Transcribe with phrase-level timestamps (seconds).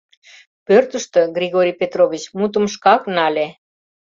[0.65, 3.47] Пӧртыштӧ Григорий Петрович мутым шкак нале.